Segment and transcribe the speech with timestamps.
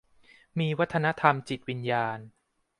[0.59, 2.17] มีวัฒนธรรมจิตวิญญาณ